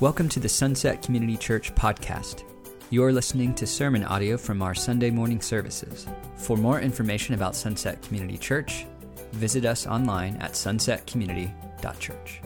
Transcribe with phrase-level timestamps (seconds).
[0.00, 2.44] Welcome to the Sunset Community Church podcast.
[2.88, 6.06] You're listening to sermon audio from our Sunday morning services.
[6.36, 8.86] For more information about Sunset Community Church,
[9.32, 12.40] visit us online at sunsetcommunity.church.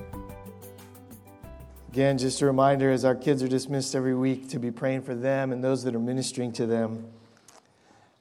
[1.93, 5.14] Again, just a reminder as our kids are dismissed every week to be praying for
[5.14, 7.07] them and those that are ministering to them.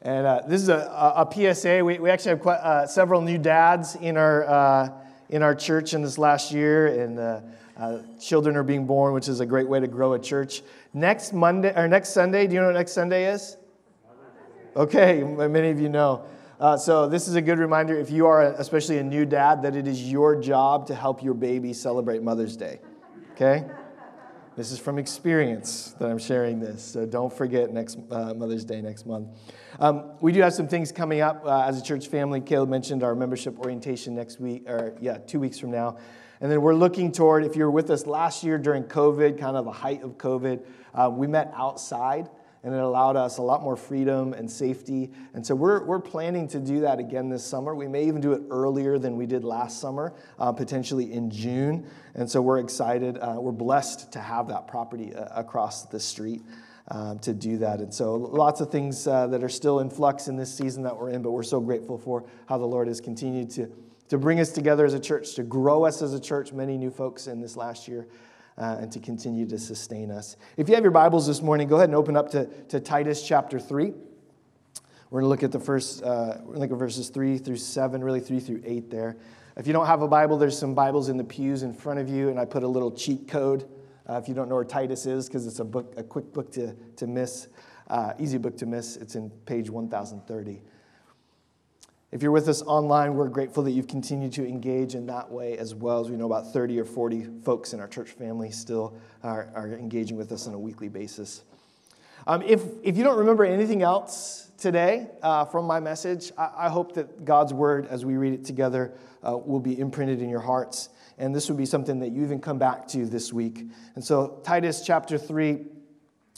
[0.04, 1.84] And uh, this is a, a, PSA.
[1.84, 4.90] We, we actually have quite, uh, several new dads in our, uh,
[5.30, 7.18] in our church in this last year, and
[7.78, 10.62] uh, children are being born, which is a great way to grow a church.
[10.94, 13.58] Next Monday or next Sunday, do you know what next Sunday is?
[14.76, 16.26] Okay, many of you know.
[16.60, 19.62] Uh, so this is a good reminder, if you are a, especially a new dad,
[19.64, 22.80] that it is your job to help your baby celebrate Mother's Day.
[23.34, 23.66] Okay?
[24.56, 28.82] This is from experience that I'm sharing this, so don't forget next uh, Mother's Day
[28.82, 29.30] next month.
[29.80, 32.40] Um, we do have some things coming up uh, as a church family.
[32.40, 35.98] Caleb mentioned our membership orientation next week, or yeah, two weeks from now.
[36.42, 39.56] And then we're looking toward, if you were with us last year during COVID, kind
[39.56, 42.30] of the height of COVID, uh, we met outside
[42.64, 45.12] and it allowed us a lot more freedom and safety.
[45.34, 47.76] And so we're, we're planning to do that again this summer.
[47.76, 51.86] We may even do it earlier than we did last summer, uh, potentially in June.
[52.16, 53.18] And so we're excited.
[53.18, 56.42] Uh, we're blessed to have that property uh, across the street.
[56.90, 57.80] Um, to do that.
[57.80, 61.00] And so, lots of things uh, that are still in flux in this season that
[61.00, 63.72] we're in, but we're so grateful for how the Lord has continued to,
[64.14, 66.92] to bring us together as a church, to grow us as a church, many new
[66.92, 68.08] folks in this last year
[68.60, 70.38] uh, and to continue to sustain us.
[70.56, 73.28] If you have your Bibles this morning, go ahead and open up to, to Titus
[73.28, 73.92] chapter 3.
[75.10, 77.40] We're going to look at the first, uh, we're going to look at verses 3
[77.40, 79.18] through 7, really 3 through 8 there.
[79.58, 82.08] If you don't have a Bible, there's some Bibles in the pews in front of
[82.08, 83.68] you, and I put a little cheat code
[84.08, 86.52] uh, if you don't know where Titus is, because it's a book, a quick book
[86.52, 87.48] to, to miss,
[87.88, 88.96] uh, easy book to miss.
[88.96, 90.62] It's in page 1030.
[92.14, 95.58] If you're with us online, we're grateful that you've continued to engage in that way
[95.58, 96.00] as well.
[96.00, 99.70] As we know, about 30 or 40 folks in our church family still are, are
[99.70, 101.42] engaging with us on a weekly basis.
[102.28, 106.70] Um, if, if you don't remember anything else today uh, from my message, I, I,
[106.70, 108.94] hope that God's word, as we read it together,
[109.28, 110.90] uh, will be imprinted in your hearts.
[111.18, 113.66] And this would be something that you even come back to this week.
[113.96, 115.66] And so, Titus chapter 3,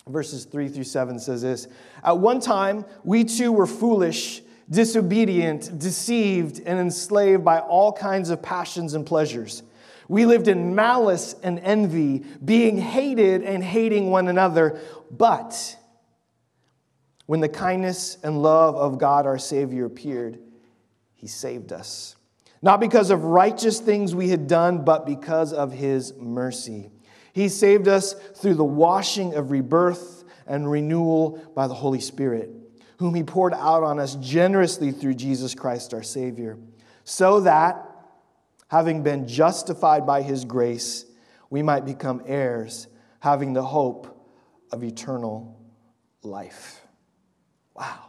[0.07, 1.67] verses 3 through 7 says this
[2.01, 8.41] At one time, we too were foolish disobedient, deceived, and enslaved by all kinds of
[8.41, 9.63] passions and pleasures.
[10.07, 14.79] We lived in malice and envy, being hated and hating one another.
[15.09, 15.77] But
[17.25, 20.39] when the kindness and love of God our Savior appeared,
[21.15, 22.15] He saved us.
[22.61, 26.91] Not because of righteous things we had done, but because of His mercy.
[27.33, 32.51] He saved us through the washing of rebirth and renewal by the Holy Spirit
[32.97, 36.57] whom he poured out on us generously through Jesus Christ our Savior,
[37.03, 37.85] so that,
[38.67, 41.05] having been justified by his grace,
[41.49, 42.87] we might become heirs,
[43.19, 44.11] having the hope
[44.71, 45.59] of eternal
[46.23, 46.81] life.
[47.75, 48.05] Wow.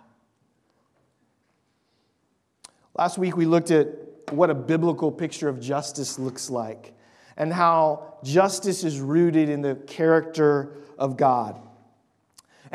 [2.97, 3.88] Last week we looked at
[4.30, 6.94] what a biblical picture of justice looks like
[7.36, 11.60] and how justice is rooted in the character of God.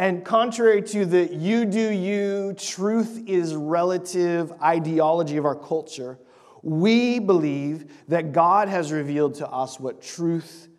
[0.01, 6.17] And contrary to the you do you, truth is relative ideology of our culture,
[6.63, 10.69] we believe that God has revealed to us what truth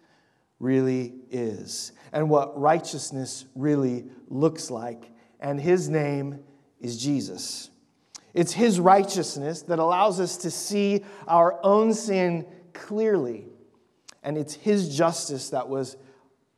[0.58, 5.12] really is and what righteousness really looks like.
[5.38, 6.40] And his name
[6.80, 7.70] is Jesus.
[8.34, 13.46] It's his righteousness that allows us to see our own sin clearly.
[14.24, 15.96] And it's his justice that was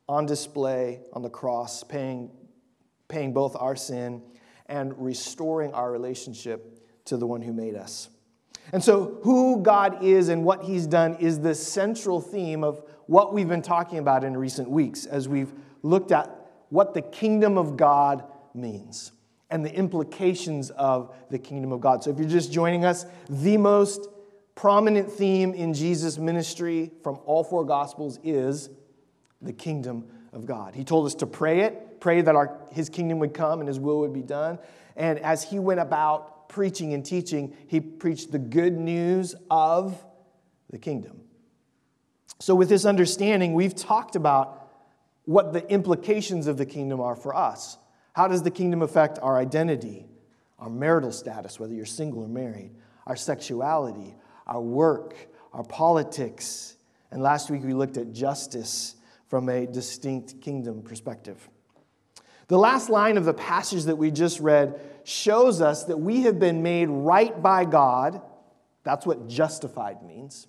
[0.08, 2.30] on display on the cross, paying
[3.08, 4.22] paying both our sin
[4.66, 8.08] and restoring our relationship to the one who made us.
[8.72, 13.34] And so, who God is and what He's done is the central theme of what
[13.34, 16.30] we've been talking about in recent weeks as we've looked at
[16.70, 19.12] what the kingdom of God means
[19.50, 22.02] and the implications of the kingdom of God.
[22.02, 24.08] So, if you're just joining us, the most
[24.54, 28.70] prominent theme in Jesus' ministry from all four gospels is
[29.42, 30.74] the kingdom of God.
[30.74, 33.80] He told us to pray it, pray that our, his kingdom would come and his
[33.80, 34.58] will would be done.
[34.94, 40.04] And as he went about preaching and teaching, he preached the good news of
[40.68, 41.22] the kingdom.
[42.40, 44.70] So, with this understanding, we've talked about
[45.24, 47.78] what the implications of the kingdom are for us.
[48.12, 50.04] How does the kingdom affect our identity,
[50.58, 52.72] our marital status, whether you're single or married,
[53.06, 54.14] our sexuality,
[54.46, 55.16] our work,
[55.54, 56.76] our politics?
[57.10, 58.96] And last week we looked at justice
[59.28, 61.48] from a distinct kingdom perspective.
[62.48, 66.38] The last line of the passage that we just read shows us that we have
[66.38, 68.20] been made right by God.
[68.82, 70.46] That's what justified means.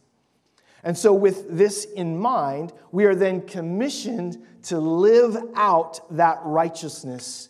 [0.83, 7.49] And so, with this in mind, we are then commissioned to live out that righteousness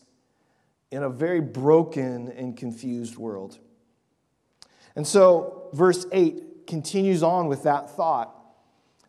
[0.92, 3.60] in a very broken and confused world.
[4.96, 8.35] And so, verse 8 continues on with that thought.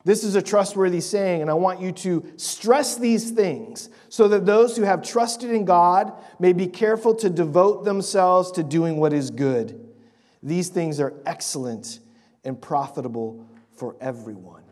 [0.06, 4.46] This is a trustworthy saying, and I want you to stress these things so that
[4.46, 9.12] those who have trusted in God may be careful to devote themselves to doing what
[9.12, 9.84] is good.
[10.44, 11.98] These things are excellent
[12.44, 14.62] and profitable for everyone.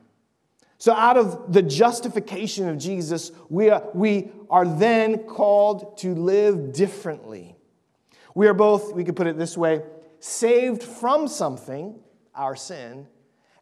[0.79, 6.73] So, out of the justification of Jesus, we are, we are then called to live
[6.73, 7.57] differently.
[8.37, 9.83] We are both, we could put it this way,
[10.21, 11.99] saved from something,
[12.37, 13.09] our sin,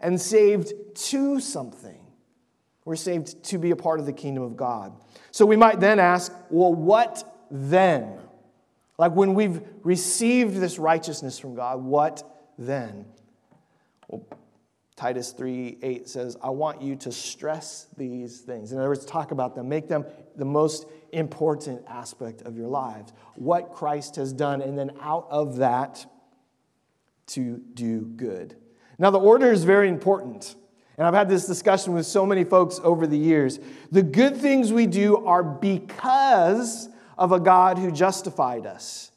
[0.02, 1.98] and saved to something.
[2.84, 4.92] We're saved to be a part of the kingdom of God.
[5.30, 8.18] So we might then ask, well, what then?
[8.98, 12.22] Like when we've received this righteousness from God, what
[12.58, 13.06] then?
[14.08, 14.26] Well,
[14.96, 18.72] Titus 3 8 says, I want you to stress these things.
[18.72, 20.04] In other words, talk about them, make them
[20.36, 23.12] the most important aspect of your lives.
[23.36, 26.04] What Christ has done, and then out of that,
[27.28, 28.56] to do good.
[29.02, 30.54] Now, the order is very important.
[30.96, 33.58] And I've had this discussion with so many folks over the years.
[33.90, 36.88] The good things we do are because
[37.18, 39.10] of a God who justified us.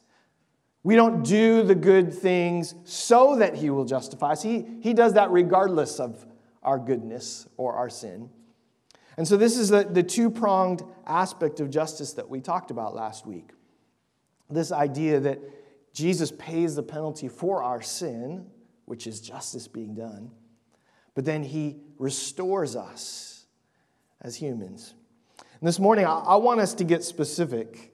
[0.82, 4.42] We don't do the good things so that He will justify us.
[4.42, 6.26] He, he does that regardless of
[6.64, 8.28] our goodness or our sin.
[9.16, 12.96] And so, this is the, the two pronged aspect of justice that we talked about
[12.96, 13.50] last week.
[14.50, 15.38] This idea that
[15.92, 18.46] Jesus pays the penalty for our sin,
[18.86, 20.30] which is justice being done,
[21.14, 23.46] but then He restores us
[24.22, 24.94] as humans.
[25.38, 27.92] And this morning, I, I want us to get specific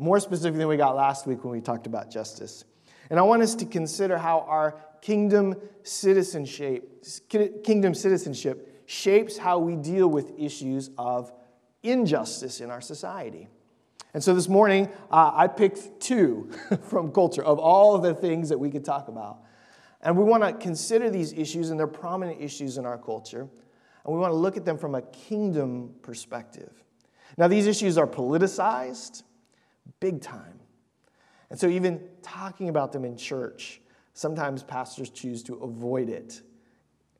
[0.00, 2.64] more specific than we got last week when we talked about justice.
[3.10, 9.76] And I want us to consider how our kingdom citizenship, kingdom citizenship shapes how we
[9.76, 11.32] deal with issues of
[11.82, 13.48] injustice in our society.
[14.14, 16.50] And so this morning, uh, I picked two
[16.84, 19.42] from culture of all the things that we could talk about.
[20.02, 23.40] And we want to consider these issues, and they're prominent issues in our culture.
[23.40, 26.72] And we want to look at them from a kingdom perspective.
[27.36, 29.22] Now, these issues are politicized,
[30.00, 30.58] big time.
[31.50, 33.80] And so, even talking about them in church,
[34.14, 36.40] sometimes pastors choose to avoid it.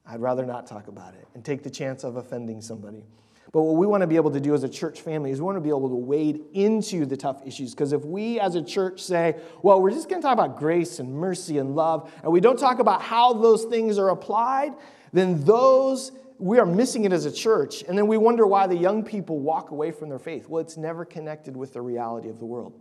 [0.06, 3.04] I'd rather not talk about it and take the chance of offending somebody.
[3.52, 5.46] But what we want to be able to do as a church family is we
[5.46, 7.74] want to be able to wade into the tough issues.
[7.74, 11.00] Because if we as a church say, well, we're just going to talk about grace
[11.00, 14.74] and mercy and love, and we don't talk about how those things are applied,
[15.12, 17.82] then those, we are missing it as a church.
[17.88, 20.48] And then we wonder why the young people walk away from their faith.
[20.48, 22.78] Well, it's never connected with the reality of the world.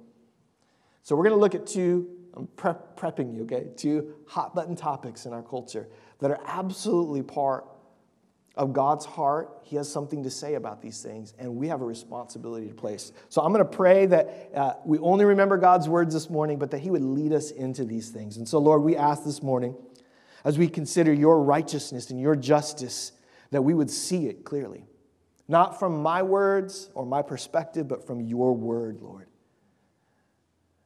[1.02, 4.76] So we're going to look at two, I'm prep, prepping you, okay, two hot button
[4.76, 5.88] topics in our culture
[6.20, 7.66] that are absolutely part
[8.56, 9.60] of God's heart.
[9.64, 13.12] He has something to say about these things, and we have a responsibility to place.
[13.30, 16.72] So I'm going to pray that uh, we only remember God's words this morning, but
[16.72, 18.38] that He would lead us into these things.
[18.38, 19.76] And so, Lord, we ask this morning,
[20.44, 23.12] as we consider your righteousness and your justice,
[23.52, 24.86] that we would see it clearly.
[25.48, 29.28] Not from my words or my perspective, but from your word, Lord.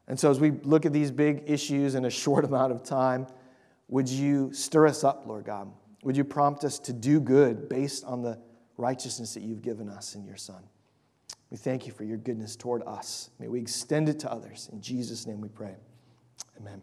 [0.07, 3.27] And so, as we look at these big issues in a short amount of time,
[3.87, 5.71] would you stir us up, Lord God?
[6.03, 8.39] Would you prompt us to do good based on the
[8.77, 10.61] righteousness that you've given us in your Son?
[11.49, 13.29] We thank you for your goodness toward us.
[13.39, 14.69] May we extend it to others.
[14.71, 15.75] In Jesus' name we pray.
[16.59, 16.81] Amen.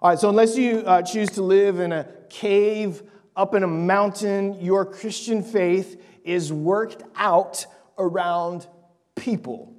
[0.00, 3.02] All right, so unless you uh, choose to live in a cave
[3.34, 7.66] up in a mountain, your Christian faith is worked out
[7.98, 8.66] around
[9.14, 9.74] people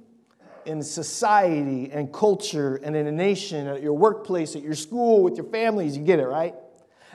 [0.66, 5.36] in society and culture and in a nation, at your workplace, at your school, with
[5.36, 5.96] your families.
[5.96, 6.54] You get it, right?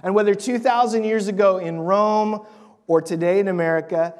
[0.04, 2.46] And whether 2,000 years ago in Rome
[2.88, 4.14] or today in America,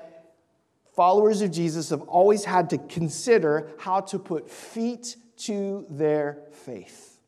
[0.96, 7.20] followers of Jesus have always had to consider how to put feet to their faith.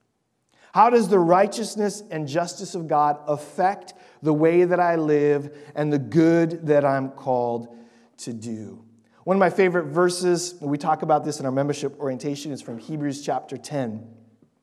[0.73, 5.91] How does the righteousness and justice of God affect the way that I live and
[5.91, 7.75] the good that I'm called
[8.19, 8.83] to do?
[9.23, 12.77] One of my favorite verses, we talk about this in our membership orientation, is from
[12.77, 14.05] Hebrews chapter 10.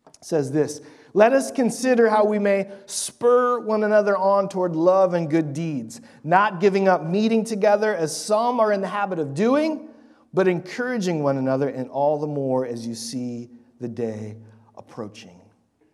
[0.07, 0.81] It says this
[1.15, 6.01] let us consider how we may spur one another on toward love and good deeds,
[6.25, 9.89] not giving up meeting together as some are in the habit of doing,
[10.33, 13.51] but encouraging one another, and all the more as you see
[13.81, 14.37] the day
[14.77, 15.39] approaching.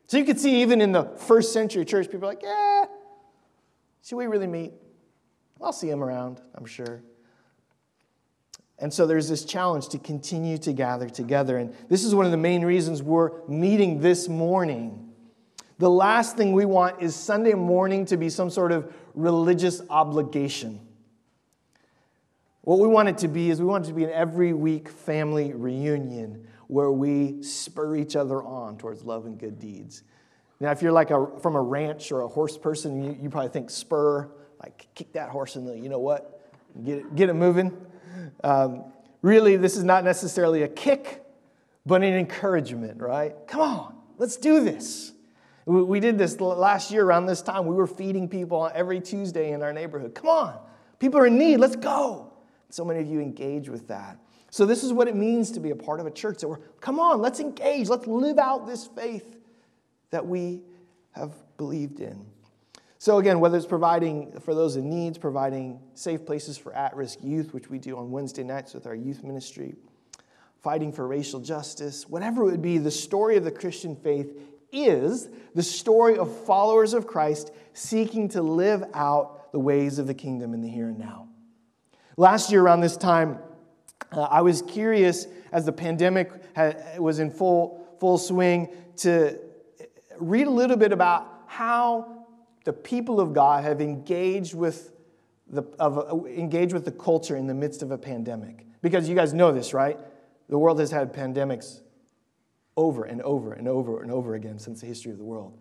[0.07, 2.85] So you could see, even in the first century church, people are like, yeah,
[4.05, 4.73] should we really meet?
[5.61, 7.03] I'll see him around, I'm sure.
[8.79, 11.59] And so there's this challenge to continue to gather together.
[11.59, 15.08] And this is one of the main reasons we're meeting this morning
[15.79, 20.81] The last thing we want is Sunday morning to be some sort of religious obligation.
[22.63, 24.89] What we want it to be is we want it to be an every week
[24.89, 30.03] family reunion where we spur each other on towards love and good deeds.
[30.61, 33.51] Now, if you're like a, from a ranch or a horse person, you, you probably
[33.51, 34.29] think spur,
[34.61, 36.53] like kick that horse in the, you know what,
[36.85, 37.75] get it, get it moving.
[38.43, 38.85] Um,
[39.23, 41.25] really, this is not necessarily a kick,
[41.87, 43.35] but an encouragement, right?
[43.47, 45.13] Come on, let's do this.
[45.69, 47.67] We, did this last year around this time.
[47.67, 50.15] We were feeding people every Tuesday in our neighborhood.
[50.15, 50.59] Come on,
[50.99, 52.33] people are in need, let's go.
[52.71, 54.19] So many of you engage with that.
[54.51, 56.57] So, this is what it means to be a part of a church that we're,
[56.81, 59.37] come on, let's engage, let's live out this faith
[60.11, 60.63] that we
[61.13, 62.25] have believed in.
[62.97, 67.19] So, again, whether it's providing for those in needs, providing safe places for at risk
[67.23, 69.75] youth, which we do on Wednesday nights with our youth ministry,
[70.63, 74.35] fighting for racial justice, whatever it would be, the story of the Christian faith
[74.73, 80.15] is the story of followers of Christ seeking to live out the ways of the
[80.15, 81.29] kingdom in the here and now.
[82.17, 83.39] Last year, around this time,
[84.13, 86.31] uh, I was curious as the pandemic
[86.99, 89.39] was in full, full swing to
[90.19, 92.27] read a little bit about how
[92.65, 94.93] the people of God have engaged with
[95.49, 98.67] the, of, engaged with the culture in the midst of a pandemic.
[98.83, 99.99] Because you guys know this, right?
[100.49, 101.81] The world has had pandemics
[102.79, 105.59] over and over and over and over again since the history of the world.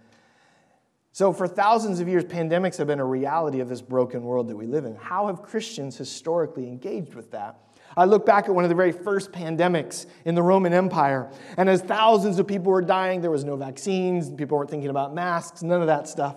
[1.12, 4.56] So, for thousands of years, pandemics have been a reality of this broken world that
[4.56, 4.96] we live in.
[4.96, 7.60] How have Christians historically engaged with that?
[7.98, 11.68] I look back at one of the very first pandemics in the Roman Empire, and
[11.68, 15.64] as thousands of people were dying, there was no vaccines, people weren't thinking about masks,
[15.64, 16.36] none of that stuff.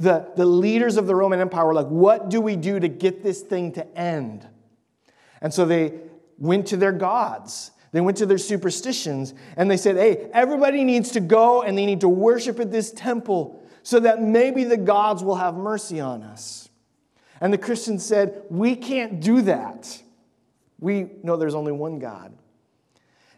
[0.00, 3.22] The, the leaders of the Roman Empire were like, What do we do to get
[3.22, 4.44] this thing to end?
[5.40, 6.00] And so they
[6.36, 7.70] went to their gods.
[7.92, 11.86] They went to their superstitions and they said, Hey, everybody needs to go and they
[11.86, 16.22] need to worship at this temple so that maybe the gods will have mercy on
[16.22, 16.68] us.
[17.40, 20.02] And the Christians said, We can't do that.
[20.78, 22.36] We know there's only one God.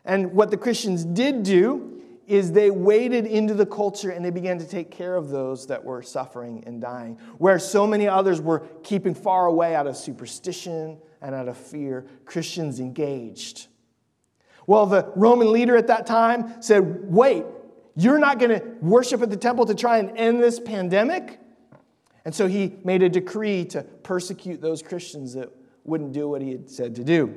[0.04, 4.58] And what the Christians did do is they waded into the culture and they began
[4.58, 7.18] to take care of those that were suffering and dying.
[7.38, 12.06] Where so many others were keeping far away out of superstition and out of fear,
[12.26, 13.68] Christians engaged.
[14.68, 17.46] Well, the Roman leader at that time said, Wait,
[17.96, 21.40] you're not going to worship at the temple to try and end this pandemic?
[22.26, 25.48] And so he made a decree to persecute those Christians that
[25.84, 27.34] wouldn't do what he had said to do.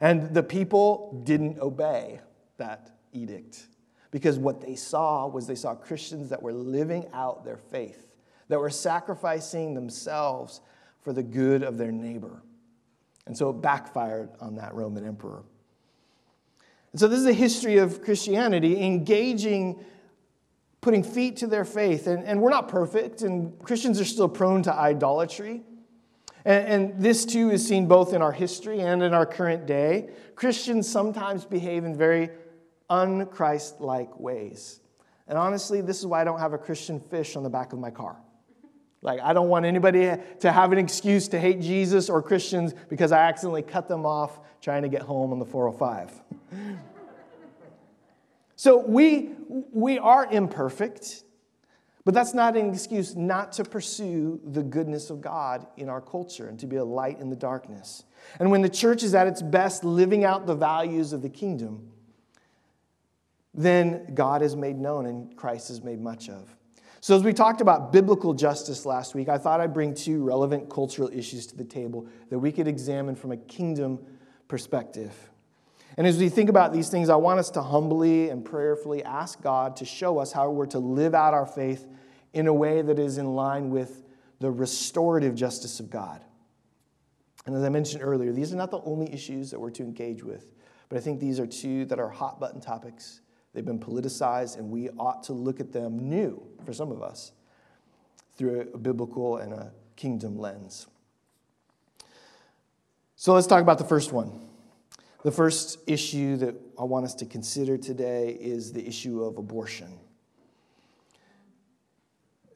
[0.00, 2.20] And the people didn't obey
[2.56, 3.66] that edict
[4.10, 8.16] because what they saw was they saw Christians that were living out their faith,
[8.48, 10.62] that were sacrificing themselves
[11.02, 12.42] for the good of their neighbor.
[13.26, 15.42] And so it backfired on that Roman emperor.
[16.92, 19.82] And so, this is a history of Christianity engaging,
[20.80, 22.06] putting feet to their faith.
[22.06, 25.62] And, and we're not perfect, and Christians are still prone to idolatry.
[26.44, 30.10] And, and this too is seen both in our history and in our current day.
[30.34, 32.30] Christians sometimes behave in very
[32.90, 34.80] unchrist like ways.
[35.28, 37.78] And honestly, this is why I don't have a Christian fish on the back of
[37.78, 38.16] my car.
[39.02, 43.10] Like, I don't want anybody to have an excuse to hate Jesus or Christians because
[43.10, 46.12] I accidentally cut them off trying to get home on the 405.
[48.54, 49.30] so we,
[49.72, 51.24] we are imperfect,
[52.04, 56.46] but that's not an excuse not to pursue the goodness of God in our culture
[56.46, 58.04] and to be a light in the darkness.
[58.38, 61.90] And when the church is at its best living out the values of the kingdom,
[63.52, 66.56] then God is made known and Christ is made much of.
[67.02, 70.70] So, as we talked about biblical justice last week, I thought I'd bring two relevant
[70.70, 73.98] cultural issues to the table that we could examine from a kingdom
[74.46, 75.12] perspective.
[75.96, 79.42] And as we think about these things, I want us to humbly and prayerfully ask
[79.42, 81.88] God to show us how we're to live out our faith
[82.34, 84.04] in a way that is in line with
[84.38, 86.24] the restorative justice of God.
[87.46, 90.22] And as I mentioned earlier, these are not the only issues that we're to engage
[90.22, 90.52] with,
[90.88, 93.21] but I think these are two that are hot button topics.
[93.52, 97.32] They've been politicized, and we ought to look at them new for some of us
[98.36, 100.86] through a biblical and a kingdom lens.
[103.16, 104.40] So let's talk about the first one.
[105.22, 110.00] The first issue that I want us to consider today is the issue of abortion.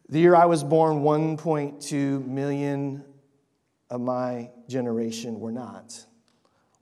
[0.09, 3.05] The year I was born, 1.2 million
[3.91, 6.05] of my generation were not.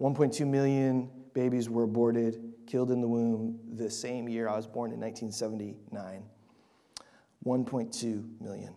[0.00, 4.92] 1.2 million babies were aborted, killed in the womb the same year I was born
[4.92, 6.22] in 1979.
[7.44, 8.72] 1.2 million.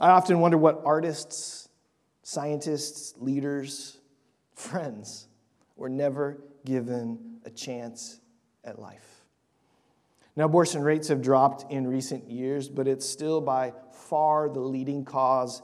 [0.00, 1.68] I often wonder what artists,
[2.22, 3.98] scientists, leaders,
[4.54, 5.28] friends
[5.76, 8.20] were never given a chance
[8.64, 9.24] at life.
[10.36, 15.04] Now, abortion rates have dropped in recent years, but it's still by far the leading
[15.04, 15.62] cause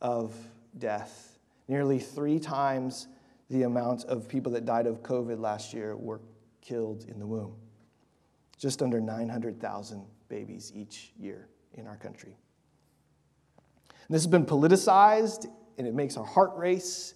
[0.00, 0.34] of
[0.78, 1.38] death.
[1.66, 3.08] Nearly three times
[3.50, 6.20] the amount of people that died of COVID last year were
[6.62, 7.54] killed in the womb.
[8.56, 12.36] Just under 900,000 babies each year in our country.
[13.88, 17.14] And this has been politicized, and it makes our heart race,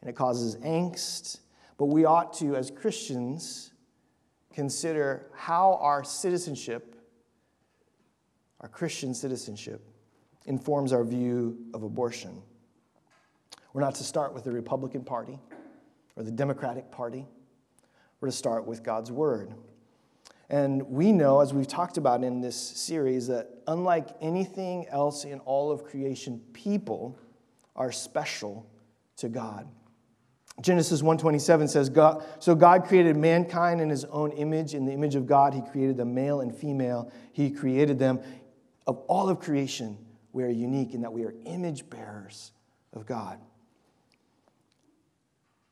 [0.00, 1.40] and it causes angst.
[1.78, 3.72] But we ought to, as Christians,
[4.52, 6.96] consider how our citizenship,
[8.60, 9.88] our Christian citizenship,
[10.46, 12.42] informs our view of abortion.
[13.72, 15.38] We're not to start with the Republican Party
[16.16, 17.26] or the Democratic Party.
[18.20, 19.54] We're to start with God's Word.
[20.50, 25.38] And we know, as we've talked about in this series, that unlike anything else in
[25.40, 27.18] all of creation, people
[27.76, 28.68] are special
[29.18, 29.68] to God.
[30.60, 35.14] Genesis 1:27 says God so God created mankind in his own image in the image
[35.14, 38.20] of God he created them male and female he created them
[38.86, 39.96] of all of creation
[40.32, 42.52] we are unique in that we are image bearers
[42.92, 43.38] of God.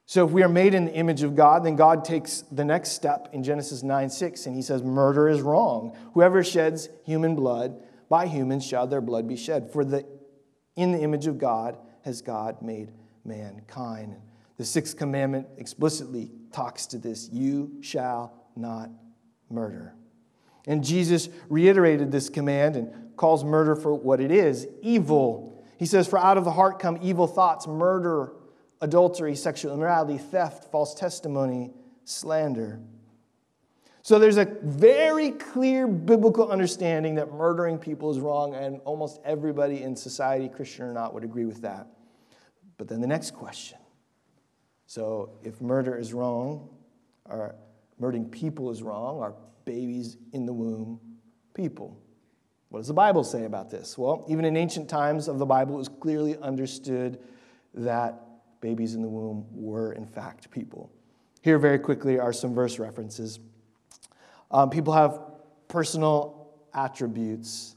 [0.08, 2.92] So if we are made in the image of God then God takes the next
[2.92, 8.26] step in Genesis 9:6 and he says murder is wrong whoever sheds human blood by
[8.26, 10.06] humans shall their blood be shed for the
[10.76, 12.90] in the image of God has God made
[13.24, 14.16] mankind.
[14.56, 18.88] The sixth commandment explicitly talks to this you shall not
[19.50, 19.94] murder.
[20.66, 25.64] And Jesus reiterated this command and calls murder for what it is evil.
[25.78, 28.32] He says, For out of the heart come evil thoughts, murder,
[28.80, 31.73] adultery, sexual immorality, theft, false testimony,
[32.04, 32.80] slander.
[34.02, 39.82] So there's a very clear biblical understanding that murdering people is wrong, and almost everybody
[39.82, 41.87] in society, Christian or not, would agree with that.
[42.78, 43.78] But then the next question
[44.88, 46.70] so if murder is wrong,
[47.26, 47.54] or
[47.99, 49.35] murdering people is wrong, are
[49.66, 50.99] babies in the womb
[51.52, 52.00] people?
[52.71, 53.99] What does the Bible say about this?
[53.99, 57.19] Well, even in ancient times of the Bible, it was clearly understood
[57.75, 58.27] that
[58.60, 60.90] babies in the womb were, in fact, people.
[61.42, 63.38] Here, very quickly, are some verse references.
[64.50, 65.21] Um, people have
[65.68, 67.76] personal attributes.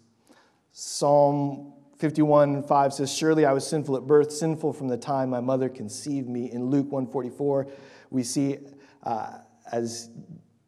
[0.71, 5.39] Psalm 51 5 says, Surely I was sinful at birth, sinful from the time my
[5.39, 6.51] mother conceived me.
[6.51, 7.67] In Luke 144,
[8.09, 8.57] we see
[9.03, 9.37] uh,
[9.71, 10.09] as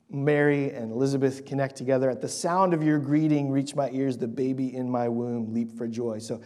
[0.10, 4.28] Mary and Elizabeth connect together, at the sound of your greeting reach my ears, the
[4.28, 6.20] baby in my womb leap for joy.
[6.20, 6.40] So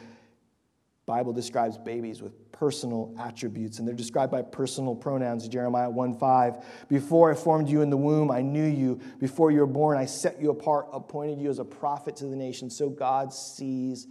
[1.07, 5.47] Bible describes babies with personal attributes, and they're described by personal pronouns.
[5.47, 6.65] Jeremiah 1 5.
[6.89, 8.99] Before I formed you in the womb, I knew you.
[9.17, 12.35] Before you were born, I set you apart, appointed you as a prophet to the
[12.35, 12.69] nation.
[12.69, 14.07] So God sees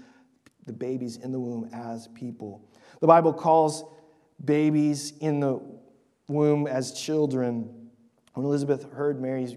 [0.65, 2.67] the babies in the womb as people.
[3.01, 3.85] The Bible calls
[4.43, 5.61] babies in the
[6.29, 7.91] womb as children.
[8.33, 9.55] When Elizabeth heard Mary's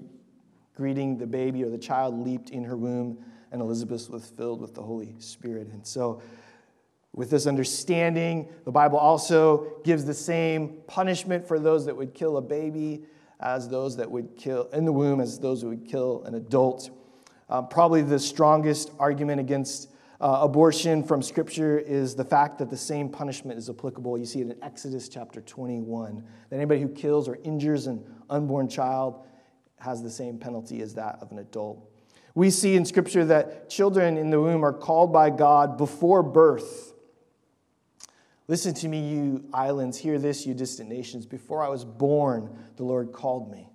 [0.76, 3.24] greeting, the baby or the child leaped in her womb,
[3.54, 5.70] and Elizabeth was filled with the Holy Spirit.
[5.70, 6.22] And so,
[7.20, 12.38] with this understanding, the Bible also gives the same punishment for those that would kill
[12.38, 13.04] a baby
[13.42, 16.90] as those that would kill in the womb as those that would kill an adult.
[17.50, 22.78] Uh, probably the strongest argument against uh, abortion from Scripture is the fact that the
[22.78, 24.18] same punishment is applicable.
[24.18, 26.24] You see it in Exodus chapter 21.
[26.50, 29.26] That anybody who kills or injures an unborn child
[29.80, 31.86] has the same penalty as that of an adult.
[32.34, 36.89] We see in Scripture that children in the womb are called by God before birth.
[38.50, 39.96] Listen to me, you islands.
[39.96, 41.28] Hear this, you distant nations.
[41.28, 43.70] Before I was born, the Lord called me.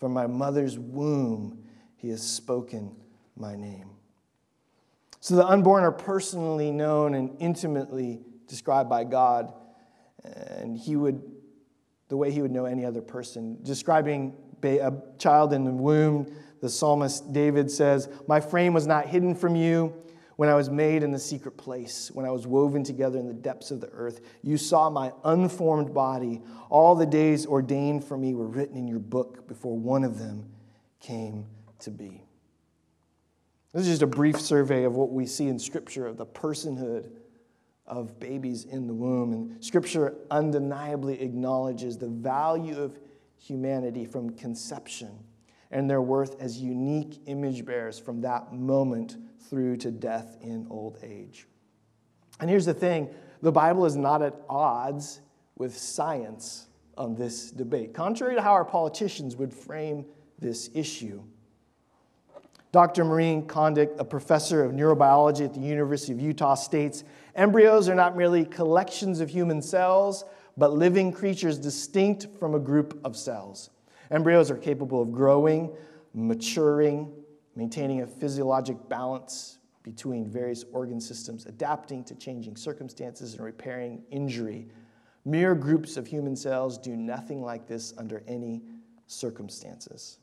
[0.00, 1.62] From my mother's womb,
[1.94, 2.96] he has spoken
[3.36, 3.90] my name.
[5.20, 9.54] So the unborn are personally known and intimately described by God,
[10.24, 11.22] and he would,
[12.08, 13.56] the way he would know any other person.
[13.62, 16.26] Describing a child in the womb,
[16.60, 19.94] the psalmist David says, My frame was not hidden from you
[20.36, 23.34] when I was made in the secret place, when I was woven together in the
[23.34, 24.20] depths of the earth.
[24.42, 26.42] You saw my unformed body.
[26.70, 30.46] All the days ordained for me were written in your book before one of them
[31.00, 31.46] came
[31.80, 32.24] to be.
[33.72, 37.10] This is just a brief survey of what we see in Scripture of the personhood
[37.86, 39.32] of babies in the womb.
[39.32, 42.98] And Scripture undeniably acknowledges the value of
[43.38, 45.24] humanity from conception
[45.70, 49.16] and their worth as unique image bearers from that moment
[49.48, 51.46] through to death in old age.
[52.40, 55.20] And here's the thing the Bible is not at odds
[55.56, 60.04] with science on this debate, contrary to how our politicians would frame
[60.38, 61.22] this issue.
[62.72, 63.04] Dr.
[63.04, 68.16] Maureen Condic, a professor of neurobiology at the University of Utah, states embryos are not
[68.16, 70.24] merely collections of human cells,
[70.56, 73.70] but living creatures distinct from a group of cells.
[74.10, 75.70] Embryos are capable of growing,
[76.14, 77.12] maturing,
[77.54, 84.68] maintaining a physiologic balance between various organ systems, adapting to changing circumstances, and repairing injury.
[85.24, 88.62] Mere groups of human cells do nothing like this under any
[89.06, 90.18] circumstances.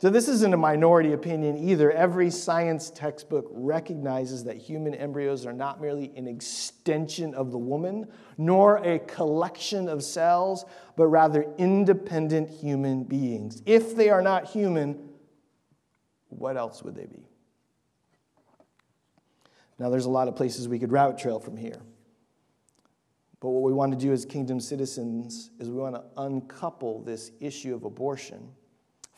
[0.00, 1.90] So, this isn't a minority opinion either.
[1.90, 8.08] Every science textbook recognizes that human embryos are not merely an extension of the woman,
[8.36, 13.62] nor a collection of cells, but rather independent human beings.
[13.64, 15.13] If they are not human,
[16.38, 17.28] what else would they be?
[19.78, 21.80] Now, there's a lot of places we could route trail from here.
[23.40, 27.32] But what we want to do as kingdom citizens is we want to uncouple this
[27.40, 28.50] issue of abortion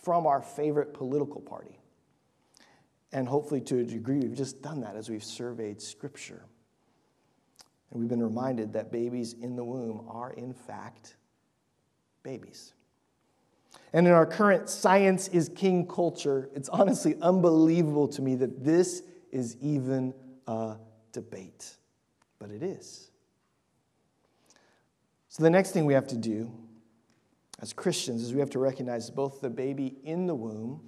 [0.03, 1.79] from our favorite political party.
[3.13, 6.43] And hopefully, to a degree, we've just done that as we've surveyed Scripture.
[7.91, 11.17] And we've been reminded that babies in the womb are, in fact,
[12.23, 12.73] babies.
[13.93, 19.03] And in our current science is king culture, it's honestly unbelievable to me that this
[19.33, 20.13] is even
[20.47, 20.77] a
[21.13, 21.77] debate,
[22.39, 23.11] but it is.
[25.29, 26.51] So, the next thing we have to do
[27.61, 30.81] as Christians is we have to recognize both the baby in the womb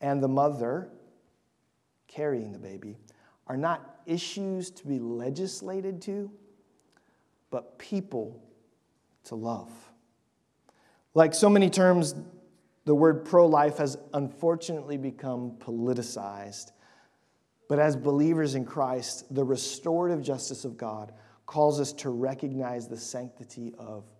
[0.00, 0.90] and the mother
[2.08, 2.96] carrying the baby
[3.46, 6.30] are not issues to be legislated to,
[7.50, 8.42] but people
[9.24, 9.70] to love.
[11.14, 12.14] Like so many terms,
[12.84, 16.72] the word pro life has unfortunately become politicized
[17.70, 21.12] but as believers in Christ, the restorative justice of God
[21.46, 24.10] calls us to recognize the sanctity of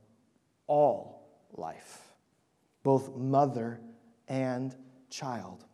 [0.68, 2.14] all life,
[2.85, 3.81] both mother
[4.29, 4.72] and
[5.11, 5.64] child.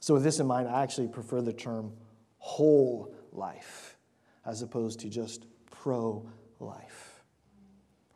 [0.00, 1.92] So, with this in mind, I actually prefer the term
[2.38, 3.98] whole life
[4.46, 6.26] as opposed to just pro
[6.58, 7.22] life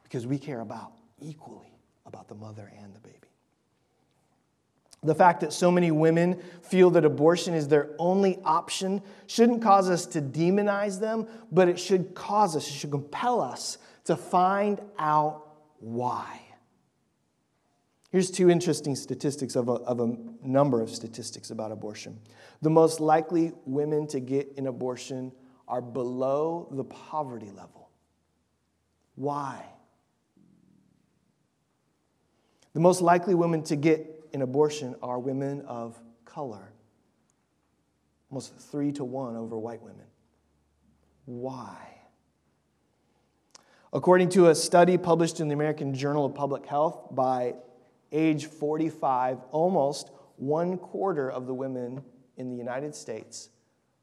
[0.03, 1.76] because we care about equally
[2.07, 3.17] about the mother and the baby.
[5.03, 9.89] The fact that so many women feel that abortion is their only option shouldn't cause
[9.89, 14.81] us to demonize them, but it should cause us, it should compel us to find
[14.99, 15.47] out
[15.79, 16.41] why.
[18.11, 22.19] Here's two interesting statistics of a, of a number of statistics about abortion.
[22.63, 25.33] The most likely women to get an abortion
[25.69, 27.91] are below the poverty level.
[29.17, 29.65] Why?
[32.77, 36.75] The most likely women to get an abortion are women of color,
[38.31, 40.05] almost three to one over white women.
[41.25, 41.75] Why?
[43.95, 47.55] According to a study published in the American Journal of Public Health, by
[48.13, 52.05] age 45, almost one quarter of the women
[52.37, 53.49] in the United States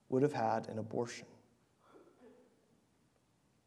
[0.10, 1.28] would have had an abortion.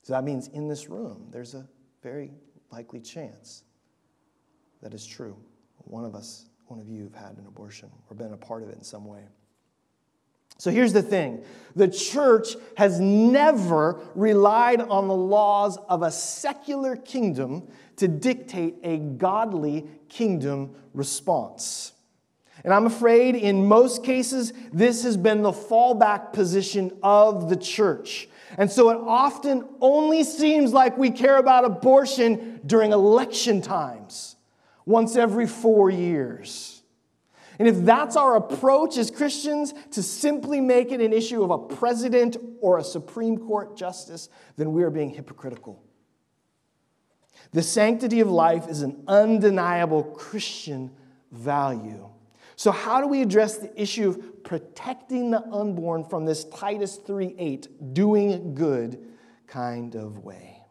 [0.03, 1.64] So that means in this room, there's a
[2.03, 2.33] very
[2.73, 3.62] likely chance
[4.87, 5.37] that is true.
[5.79, 8.68] One of us one of you have had an abortion or been a part of
[8.68, 9.22] it in some way.
[10.59, 11.42] So here's the thing
[11.75, 18.99] the church has never relied on the laws of a secular kingdom to dictate a
[18.99, 21.92] godly kingdom response.
[22.62, 28.29] And I'm afraid in most cases, this has been the fallback position of the church.
[28.57, 34.36] And so it often only seems like we care about abortion during election times
[34.87, 36.83] once every four years.
[37.59, 41.59] And if that's our approach as Christians to simply make it an issue of a
[41.59, 45.83] president or a Supreme Court justice, then we are being hypocritical.
[47.53, 50.90] The sanctity of life is an undeniable Christian
[51.33, 52.09] value.
[52.57, 57.94] So, how do we address the issue of protecting the unborn from this Titus 3:8
[57.94, 58.99] doing good
[59.46, 60.62] kind of way?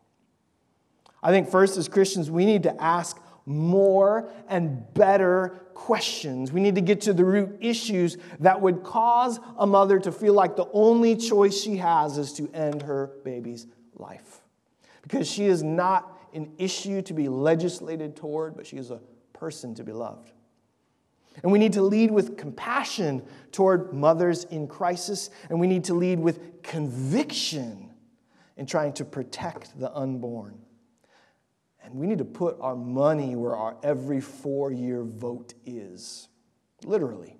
[1.21, 6.51] I think first as Christians we need to ask more and better questions.
[6.51, 10.33] We need to get to the root issues that would cause a mother to feel
[10.33, 14.41] like the only choice she has is to end her baby's life.
[15.01, 18.99] Because she is not an issue to be legislated toward, but she is a
[19.33, 20.31] person to be loved.
[21.43, 25.93] And we need to lead with compassion toward mothers in crisis, and we need to
[25.93, 27.91] lead with conviction
[28.57, 30.57] in trying to protect the unborn.
[31.85, 36.27] And we need to put our money where our every four year vote is,
[36.83, 37.37] literally.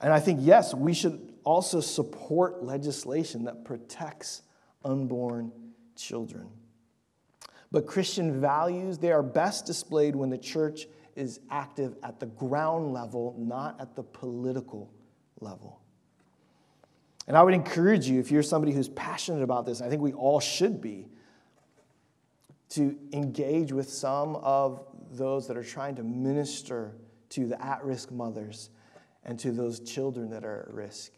[0.00, 4.42] And I think, yes, we should also support legislation that protects
[4.84, 5.52] unborn
[5.96, 6.48] children.
[7.70, 12.92] But Christian values, they are best displayed when the church is active at the ground
[12.92, 14.92] level, not at the political
[15.40, 15.80] level.
[17.26, 20.14] And I would encourage you, if you're somebody who's passionate about this, I think we
[20.14, 21.08] all should be,
[22.70, 26.94] to engage with some of those that are trying to minister
[27.30, 28.70] to the at risk mothers
[29.24, 31.12] and to those children that are at risk.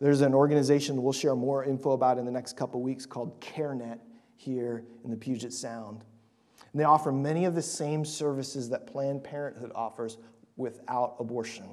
[0.00, 3.98] There's an organization we'll share more info about in the next couple weeks called CareNet
[4.36, 6.04] here in the Puget Sound.
[6.72, 10.18] And they offer many of the same services that Planned Parenthood offers
[10.56, 11.66] without abortion.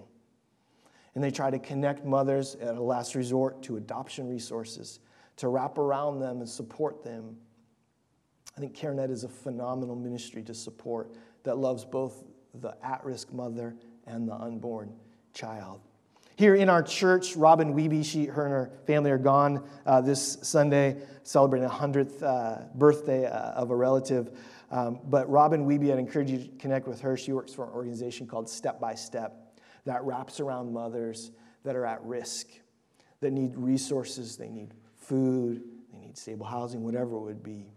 [1.14, 5.00] And they try to connect mothers at a last resort to adoption resources,
[5.38, 7.38] to wrap around them and support them.
[8.56, 11.14] I think CareNet is a phenomenal ministry to support
[11.44, 12.24] that loves both
[12.62, 13.76] the at risk mother
[14.08, 14.94] and the unborn
[15.34, 15.82] child.
[16.38, 20.38] Here in our church, Robin Wiebe, she, her and her family are gone uh, this
[20.42, 24.38] Sunday, celebrating the 100th uh, birthday uh, of a relative.
[24.70, 27.16] Um, but Robin Wiebe, I'd encourage you to connect with her.
[27.16, 31.32] She works for an organization called Step by Step that wraps around mothers
[31.64, 32.48] that are at risk,
[33.22, 35.64] that need resources, they need food,
[35.94, 37.68] they need stable housing, whatever it would be.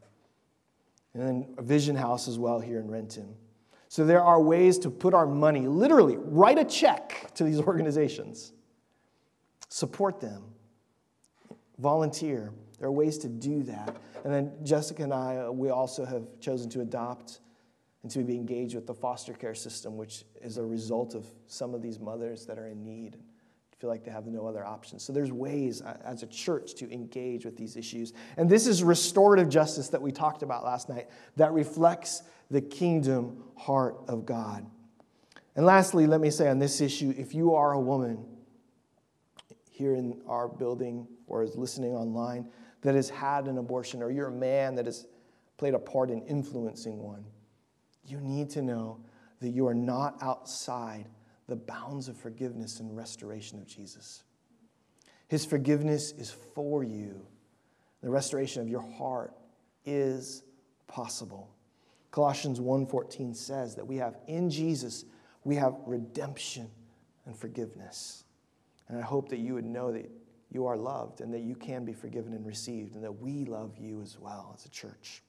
[1.14, 3.35] And then a vision house as well here in Renton.
[3.88, 8.53] So there are ways to put our money, literally, write a check to these organizations,
[9.68, 10.42] support them,
[11.79, 12.53] volunteer.
[12.79, 13.97] There are ways to do that.
[14.25, 17.40] And then Jessica and I, we also have chosen to adopt
[18.03, 21.75] and to be engaged with the foster care system, which is a result of some
[21.75, 23.16] of these mothers that are in need
[23.79, 25.05] feel like they have no other options.
[25.05, 28.12] So there's ways uh, as a church to engage with these issues.
[28.37, 33.45] And this is restorative justice that we talked about last night that reflects the kingdom
[33.57, 34.67] heart of God.
[35.55, 38.25] And lastly, let me say on this issue if you are a woman
[39.71, 42.49] here in our building or is listening online
[42.83, 45.07] that has had an abortion, or you're a man that has
[45.57, 47.25] played a part in influencing one,
[48.07, 49.01] you need to know
[49.41, 51.07] that you are not outside
[51.49, 54.23] the bounds of forgiveness and restoration of Jesus.
[55.29, 57.27] His forgiveness is for you.
[58.03, 59.35] The restoration of your heart
[59.85, 60.45] is
[60.87, 61.51] possible.
[62.11, 65.05] Colossians 1:14 says that we have in Jesus
[65.45, 66.71] we have redemption
[67.25, 68.25] and forgiveness.
[68.89, 70.11] And I hope that you would know that
[70.51, 73.77] you are loved and that you can be forgiven and received and that we love
[73.79, 75.23] you as well as a church.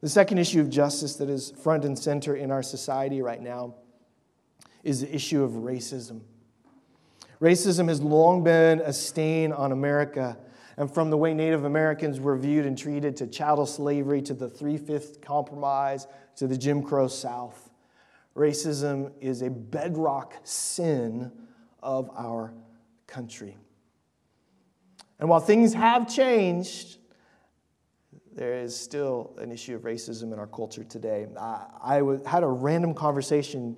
[0.00, 3.74] The second issue of justice that is front and center in our society right now
[4.82, 6.20] is the issue of racism.
[7.40, 10.36] Racism has long been a stain on America
[10.76, 14.48] and from the way Native Americans were viewed and treated to chattel slavery to the
[14.48, 17.70] Three Fifth Compromise to the Jim Crow South.
[18.34, 21.30] Racism is a bedrock sin
[21.82, 22.54] of our
[23.06, 23.56] country.
[25.18, 26.96] And while things have changed,
[28.34, 31.26] there is still an issue of racism in our culture today.
[31.38, 33.76] I, I had a random conversation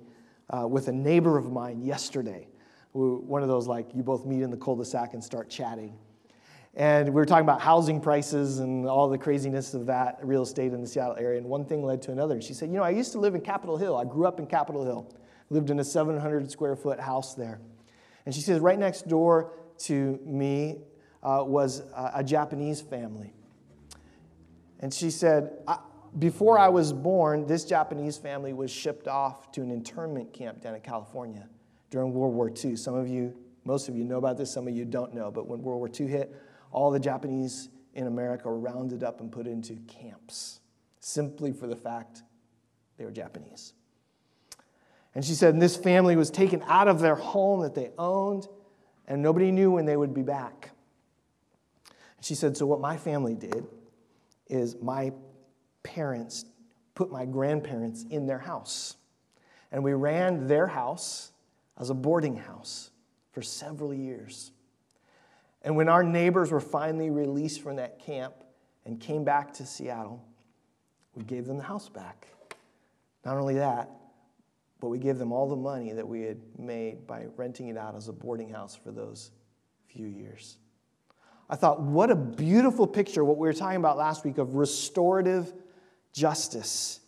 [0.52, 2.46] uh, with a neighbor of mine yesterday.
[2.92, 5.96] One of those, like, you both meet in the cul de sac and start chatting.
[6.74, 10.72] And we were talking about housing prices and all the craziness of that real estate
[10.72, 11.38] in the Seattle area.
[11.38, 12.34] And one thing led to another.
[12.34, 13.96] And she said, You know, I used to live in Capitol Hill.
[13.96, 15.14] I grew up in Capitol Hill,
[15.50, 17.60] lived in a 700 square foot house there.
[18.24, 20.78] And she says, Right next door to me
[21.22, 23.32] uh, was a Japanese family.
[24.80, 25.52] And she said,
[26.18, 30.74] Before I was born, this Japanese family was shipped off to an internment camp down
[30.74, 31.48] in California
[31.90, 32.76] during World War II.
[32.76, 35.30] Some of you, most of you know about this, some of you don't know.
[35.30, 36.34] But when World War II hit,
[36.70, 40.60] all the Japanese in America were rounded up and put into camps
[41.00, 42.22] simply for the fact
[42.98, 43.72] they were Japanese.
[45.14, 48.48] And she said, and this family was taken out of their home that they owned,
[49.08, 50.70] and nobody knew when they would be back.
[51.88, 53.66] And she said, so what my family did
[54.48, 55.12] is my
[55.82, 56.44] parents
[56.94, 58.96] put my grandparents in their house.
[59.70, 61.32] And we ran their house
[61.78, 62.90] as a boarding house
[63.32, 64.52] for several years.
[65.62, 68.34] And when our neighbors were finally released from that camp
[68.84, 70.22] and came back to Seattle,
[71.14, 72.26] we gave them the house back.
[73.24, 73.90] Not only that,
[74.80, 77.94] but we gave them all the money that we had made by renting it out
[77.94, 79.30] as a boarding house for those
[79.86, 80.58] few years.
[81.48, 85.52] I thought, what a beautiful picture, what we were talking about last week of restorative
[86.12, 87.00] justice.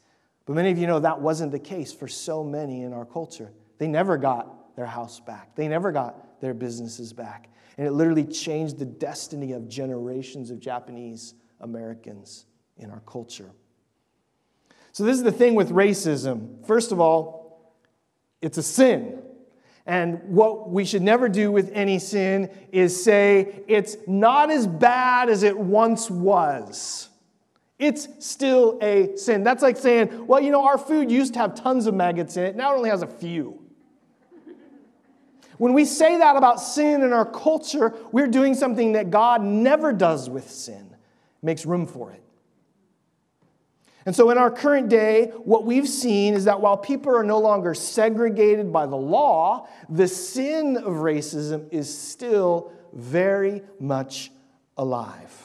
[0.47, 3.53] But many of you know that wasn't the case for so many in our culture.
[3.79, 7.49] They never got their house back, they never got their businesses back.
[7.77, 13.51] And it literally changed the destiny of generations of Japanese Americans in our culture.
[14.93, 16.65] So, this is the thing with racism.
[16.67, 17.75] First of all,
[18.41, 19.23] it's a sin.
[19.87, 25.29] And what we should never do with any sin is say it's not as bad
[25.29, 27.11] as it once was.
[27.85, 29.45] It's still a sin.
[29.45, 32.45] That's like saying, well, you know, our food used to have tons of maggots in
[32.45, 33.61] it, now it only has a few.
[35.59, 39.93] When we say that about sin in our culture, we're doing something that God never
[39.93, 40.97] does with sin,
[41.43, 42.23] makes room for it.
[44.07, 47.39] And so, in our current day, what we've seen is that while people are no
[47.39, 54.31] longer segregated by the law, the sin of racism is still very much
[54.79, 55.44] alive.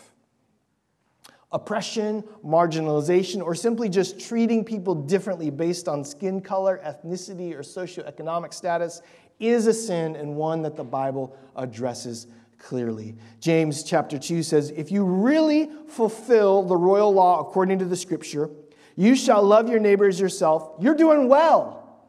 [1.51, 8.53] Oppression, marginalization, or simply just treating people differently based on skin color, ethnicity, or socioeconomic
[8.53, 9.01] status
[9.39, 12.27] is a sin and one that the Bible addresses
[12.59, 13.15] clearly.
[13.39, 18.49] James chapter 2 says, If you really fulfill the royal law according to the scripture,
[18.95, 22.03] you shall love your neighbor as yourself, you're doing well.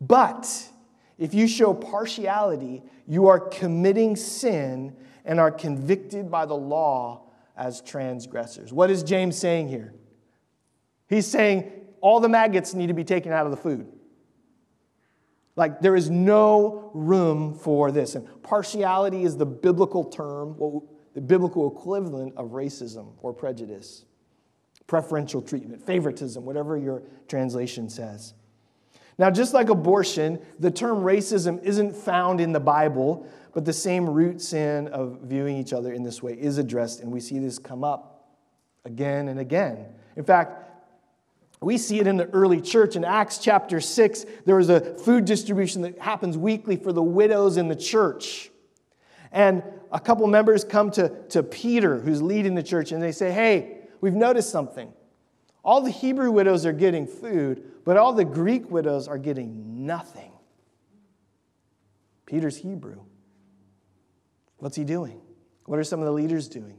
[0.00, 0.68] But
[1.18, 7.23] if you show partiality, you are committing sin and are convicted by the law
[7.56, 8.72] as transgressors.
[8.72, 9.94] What is James saying here?
[11.08, 13.86] He's saying all the maggots need to be taken out of the food.
[15.56, 18.16] Like, there is no room for this.
[18.16, 20.56] And partiality is the biblical term,
[21.14, 24.04] the biblical equivalent of racism or prejudice,
[24.86, 28.34] preferential treatment, favoritism, whatever your translation says.
[29.18, 34.08] Now, just like abortion, the term racism isn't found in the Bible, but the same
[34.08, 37.58] root sin of viewing each other in this way is addressed, and we see this
[37.58, 38.28] come up
[38.84, 39.86] again and again.
[40.16, 40.60] In fact,
[41.60, 42.96] we see it in the early church.
[42.96, 47.56] In Acts chapter 6, there was a food distribution that happens weekly for the widows
[47.56, 48.50] in the church.
[49.32, 53.32] And a couple members come to, to Peter, who's leading the church, and they say,
[53.32, 54.92] Hey, we've noticed something.
[55.64, 60.32] All the Hebrew widows are getting food, but all the Greek widows are getting nothing.
[62.26, 63.00] Peter's Hebrew.
[64.58, 65.20] What's he doing?
[65.66, 66.78] What are some of the leaders doing?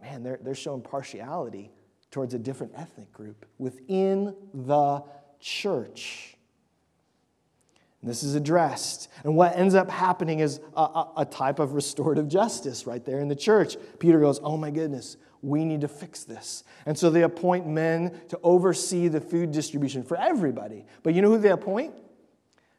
[0.00, 1.70] Man, they're, they're showing partiality
[2.10, 5.02] towards a different ethnic group within the
[5.40, 6.36] church.
[8.04, 9.08] This is addressed.
[9.24, 13.20] And what ends up happening is a, a, a, type of restorative justice right there
[13.20, 13.76] in the church.
[13.98, 16.64] Peter goes, Oh my goodness, we need to fix this.
[16.86, 20.86] And so they appoint men to oversee the food distribution for everybody.
[21.02, 21.94] But you know who they appoint?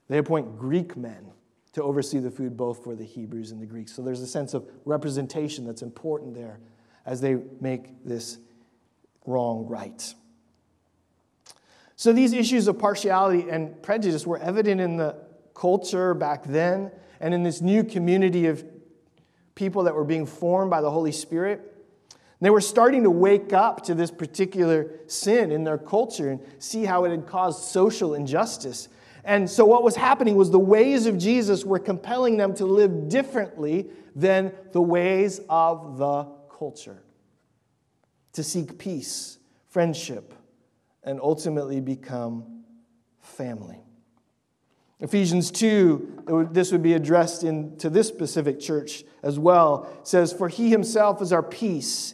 [0.09, 1.31] They appoint Greek men
[1.73, 3.91] to oversee the food both for the Hebrews and the Greeks.
[3.91, 6.59] So there's a sense of representation that's important there
[7.05, 8.39] as they make this
[9.25, 10.13] wrong right.
[11.95, 15.15] So these issues of partiality and prejudice were evident in the
[15.53, 18.63] culture back then and in this new community of
[19.55, 21.74] people that were being formed by the Holy Spirit.
[22.41, 26.85] They were starting to wake up to this particular sin in their culture and see
[26.85, 28.89] how it had caused social injustice
[29.25, 33.09] and so, what was happening was the ways of Jesus were compelling them to live
[33.09, 37.01] differently than the ways of the culture,
[38.33, 40.35] to seek peace, friendship,
[41.03, 42.63] and ultimately become
[43.19, 43.81] family.
[44.99, 50.49] Ephesians 2, this would be addressed in, to this specific church as well, says, For
[50.49, 52.13] he himself is our peace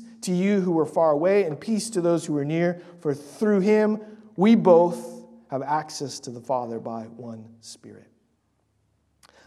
[0.21, 2.81] to you who were far away, and peace to those who were near.
[2.99, 3.99] For through him
[4.35, 8.07] we both have access to the Father by one Spirit.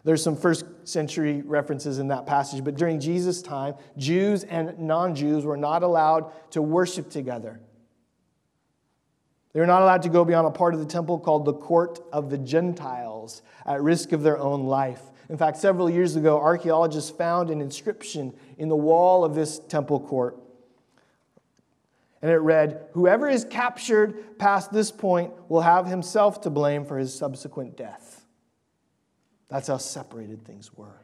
[0.04, 5.14] There's some first century references in that passage, but during Jesus' time, Jews and non
[5.14, 7.58] Jews were not allowed to worship together.
[9.54, 12.00] They were not allowed to go beyond a part of the temple called the court
[12.12, 15.00] of the Gentiles at risk of their own life.
[15.30, 20.00] In fact, several years ago, archaeologists found an inscription in the wall of this temple
[20.00, 20.36] court
[22.24, 26.96] and it read, Whoever is captured past this point will have himself to blame for
[26.96, 28.24] his subsequent death.
[29.48, 31.02] That's how separated things were.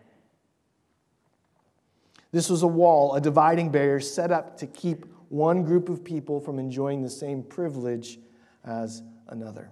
[2.33, 6.41] This was a wall, a dividing barrier set up to keep one group of people
[6.41, 8.19] from enjoying the same privilege
[8.65, 9.71] as another.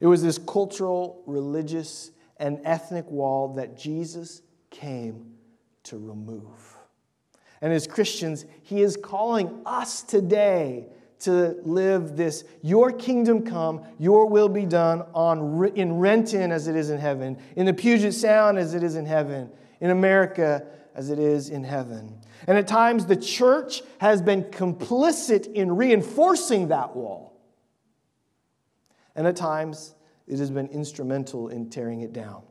[0.00, 5.34] It was this cultural, religious, and ethnic wall that Jesus came
[5.84, 6.77] to remove.
[7.60, 10.86] And as Christians, He is calling us today
[11.20, 16.76] to live this Your kingdom come, Your will be done on, in Renton as it
[16.76, 19.50] is in heaven, in the Puget Sound as it is in heaven,
[19.80, 22.18] in America as it is in heaven.
[22.46, 27.40] And at times, the church has been complicit in reinforcing that wall.
[29.14, 29.94] And at times,
[30.26, 32.42] it has been instrumental in tearing it down.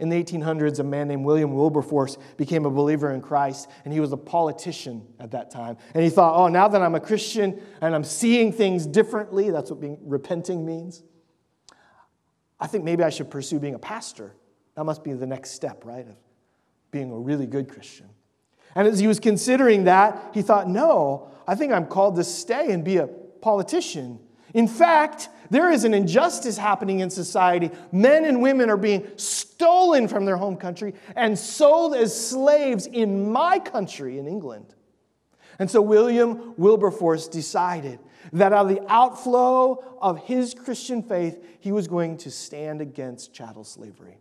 [0.00, 4.00] In the 1800s, a man named William Wilberforce became a believer in Christ, and he
[4.00, 5.76] was a politician at that time.
[5.94, 9.70] And he thought, oh, now that I'm a Christian and I'm seeing things differently, that's
[9.70, 11.02] what being repenting means.
[12.58, 14.34] I think maybe I should pursue being a pastor.
[14.74, 16.08] That must be the next step, right?
[16.08, 16.16] Of
[16.90, 18.08] being a really good Christian.
[18.74, 22.72] And as he was considering that, he thought, no, I think I'm called to stay
[22.72, 24.18] and be a politician.
[24.54, 27.70] In fact, there is an injustice happening in society.
[27.90, 33.30] Men and women are being stolen from their home country and sold as slaves in
[33.30, 34.74] my country, in England.
[35.58, 37.98] And so William Wilberforce decided
[38.32, 43.34] that out of the outflow of his Christian faith, he was going to stand against
[43.34, 44.18] chattel slavery.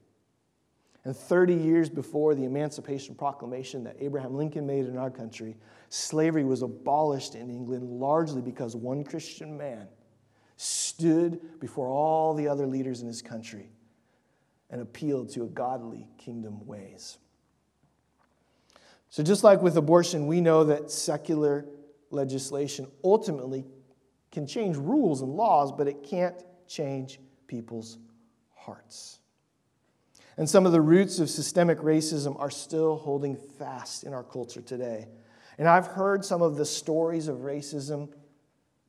[1.06, 5.56] And 30 years before the Emancipation Proclamation that Abraham Lincoln made in our country,
[5.88, 9.88] slavery was abolished in England largely because one Christian man
[10.62, 13.72] stood before all the other leaders in his country
[14.70, 17.18] and appealed to a godly kingdom ways.
[19.10, 21.66] So, just like with abortion, we know that secular
[22.12, 23.64] legislation ultimately
[24.34, 26.36] can change rules and laws, but it can't
[26.68, 27.98] change people's
[28.54, 29.20] hearts.
[30.36, 34.62] And some of the roots of systemic racism are still holding fast in our culture
[34.62, 35.08] today.
[35.58, 38.10] And I've heard some of the stories of racism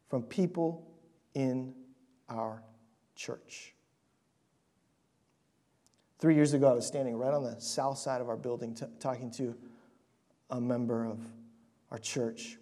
[0.09, 0.90] from people
[1.35, 1.75] in
[2.29, 2.63] our
[3.15, 3.75] church.
[6.19, 8.87] Three years ago, I was standing right on the south side of our building t-
[8.99, 9.57] talking to
[10.51, 11.21] a member of
[11.91, 12.59] our church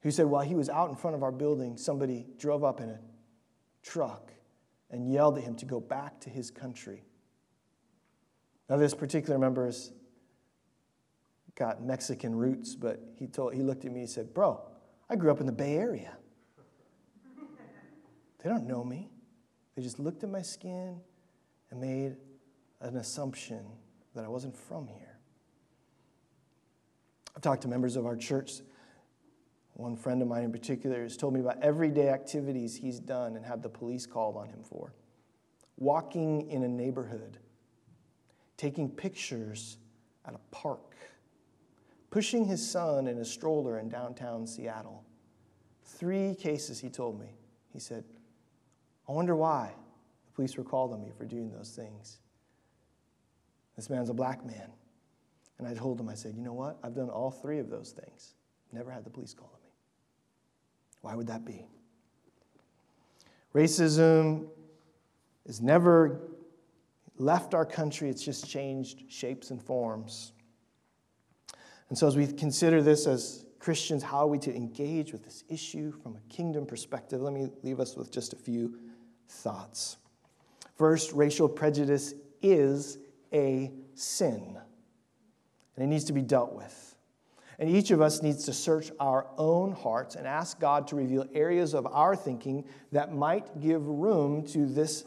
[0.00, 2.90] who said while he was out in front of our building, somebody drove up in
[2.90, 2.98] a
[3.82, 4.32] truck
[4.90, 7.04] and yelled at him to go back to his country.
[8.68, 9.92] Now, this particular member has
[11.54, 14.60] got Mexican roots, but he, told, he looked at me and said, Bro,
[15.08, 16.16] I grew up in the Bay Area.
[18.42, 19.08] They don't know me.
[19.76, 21.00] They just looked at my skin
[21.70, 22.16] and made
[22.80, 23.64] an assumption
[24.14, 25.18] that I wasn't from here.
[27.34, 28.60] I've talked to members of our church.
[29.74, 33.44] One friend of mine in particular has told me about everyday activities he's done and
[33.44, 34.92] had the police called on him for.
[35.78, 37.38] Walking in a neighborhood,
[38.56, 39.78] taking pictures
[40.26, 40.96] at a park,
[42.10, 45.04] pushing his son in a stroller in downtown Seattle.
[45.84, 47.28] Three cases, he told me.
[47.72, 48.04] He said,
[49.08, 49.72] I wonder why
[50.26, 52.18] the police were called on me for doing those things.
[53.76, 54.70] This man's a black man.
[55.58, 56.78] And I told him, I said, you know what?
[56.82, 58.34] I've done all three of those things.
[58.72, 59.70] Never had the police call on me.
[61.02, 61.66] Why would that be?
[63.54, 64.46] Racism
[65.46, 66.20] has never
[67.18, 70.32] left our country, it's just changed shapes and forms.
[71.88, 75.44] And so, as we consider this as Christians, how are we to engage with this
[75.48, 77.20] issue from a kingdom perspective?
[77.20, 78.78] Let me leave us with just a few
[79.32, 79.96] thoughts.
[80.76, 82.98] First, racial prejudice is
[83.32, 84.58] a sin,
[85.76, 86.96] and it needs to be dealt with.
[87.58, 91.26] And each of us needs to search our own hearts and ask God to reveal
[91.34, 95.04] areas of our thinking that might give room to this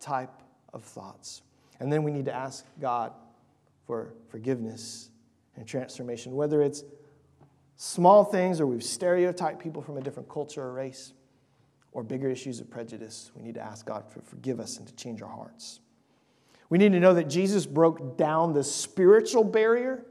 [0.00, 1.42] type of thoughts.
[1.80, 3.12] And then we need to ask God
[3.86, 5.10] for forgiveness
[5.56, 6.84] and transformation, whether it's
[7.76, 11.12] small things or we've stereotyped people from a different culture or race
[11.92, 14.94] or bigger issues of prejudice, we need to ask God to forgive us and to
[14.94, 15.80] change our hearts.
[16.70, 20.06] We need to know that Jesus broke down the spiritual barrier,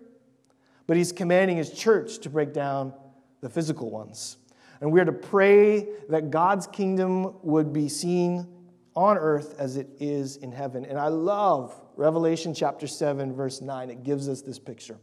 [0.86, 2.94] but he's commanding his church to break down
[3.42, 4.38] the physical ones.
[4.80, 8.48] And we are to pray that God's kingdom would be seen
[8.96, 10.86] on earth as it is in heaven.
[10.86, 13.90] And I love Revelation chapter 7, verse 9.
[13.90, 14.98] It gives us this picture.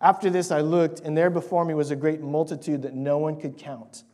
[0.00, 3.40] After this, I looked, and there before me was a great multitude that no one
[3.40, 4.04] could count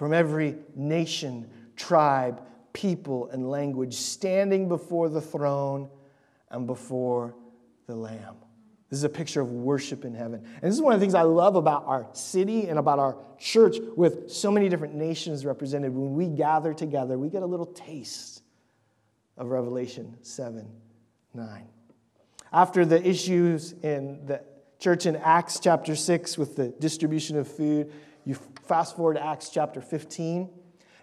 [0.00, 1.46] from every nation,
[1.76, 2.40] tribe,
[2.72, 5.90] people, and language, standing before the throne
[6.50, 7.34] and before
[7.86, 8.36] the Lamb.
[8.88, 10.42] This is a picture of worship in heaven.
[10.54, 13.18] And this is one of the things I love about our city and about our
[13.38, 15.92] church with so many different nations represented.
[15.92, 18.42] When we gather together, we get a little taste
[19.36, 20.66] of Revelation 7
[21.34, 21.68] 9.
[22.54, 24.40] After the issues in the
[24.78, 27.92] church in Acts chapter 6 with the distribution of food,
[28.30, 28.36] you
[28.68, 30.48] fast forward to Acts chapter 15,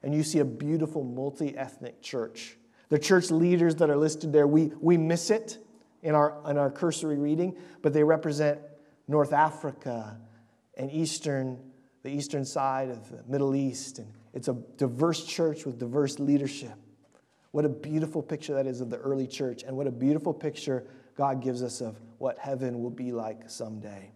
[0.02, 2.58] and you see a beautiful multi ethnic church.
[2.88, 5.58] The church leaders that are listed there, we, we miss it
[6.02, 8.60] in our, in our cursory reading, but they represent
[9.10, 10.18] North Africa
[10.76, 11.60] and Eastern,
[12.04, 14.00] the eastern side of the Middle East.
[14.00, 16.76] And it's a diverse church with diverse leadership.
[17.52, 20.86] What a beautiful picture that is of the early church, and what a beautiful picture
[21.18, 24.12] God gives us of what heaven will be like someday.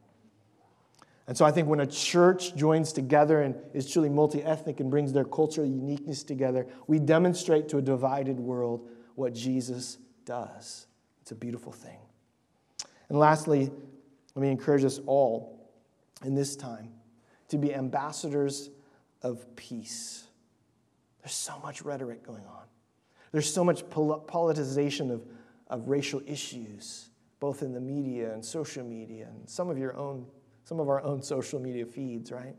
[1.27, 4.89] And so I think when a church joins together and is truly multi ethnic and
[4.89, 10.87] brings their cultural uniqueness together, we demonstrate to a divided world what Jesus does.
[11.21, 11.99] It's a beautiful thing.
[13.09, 13.69] And lastly,
[14.35, 15.69] let me encourage us all
[16.23, 16.89] in this time
[17.49, 18.69] to be ambassadors
[19.21, 20.25] of peace.
[21.21, 22.63] There's so much rhetoric going on.
[23.31, 25.25] There's so much politicization of,
[25.67, 27.09] of racial issues,
[27.39, 30.25] both in the media and social media, and some of your own,
[30.63, 32.55] some of our own social media feeds, right?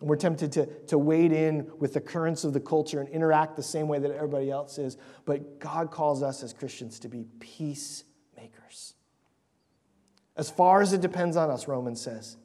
[0.00, 3.56] And we're tempted to, to wade in with the currents of the culture and interact
[3.56, 4.96] the same way that everybody else is.
[5.24, 8.94] But God calls us as Christians to be peacemakers.
[10.36, 12.36] As far as it depends on us, Romans says,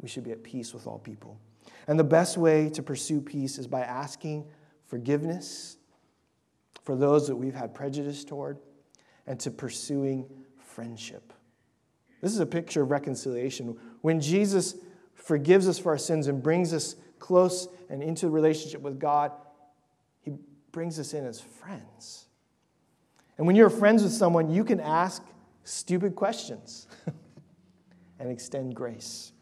[0.00, 1.40] we should be at peace with all people.
[1.88, 4.46] And the best way to pursue peace is by asking
[4.86, 5.76] forgiveness
[6.84, 8.58] for those that we've had prejudice toward
[9.26, 10.28] and to pursuing
[10.58, 11.32] friendship.
[12.24, 13.76] This is a picture of reconciliation.
[14.00, 14.76] When Jesus
[15.12, 19.30] forgives us for our sins and brings us close and into relationship with God,
[20.22, 20.32] He
[20.72, 22.24] brings us in as friends.
[23.36, 25.22] And when you're friends with someone, you can ask
[25.64, 26.86] stupid questions
[28.18, 29.32] and extend grace.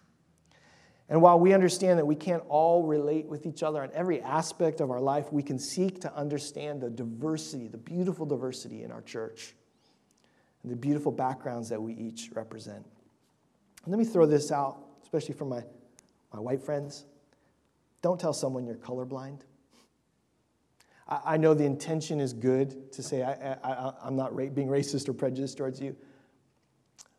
[1.09, 4.80] And while we understand that we can't all relate with each other on every aspect
[4.80, 9.03] of our life, we can seek to understand the diversity, the beautiful diversity in our
[9.03, 9.55] church,
[10.62, 12.84] and the beautiful backgrounds that we each represent.
[13.84, 15.62] And let me throw this out, especially for my,
[16.32, 17.04] my white friends.
[18.00, 19.40] Don't tell someone you're colorblind.
[21.08, 25.08] I, I know the intention is good to say I, I'm not ra- being racist
[25.08, 25.96] or prejudiced towards you,